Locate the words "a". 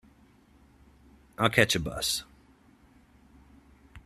1.75-1.79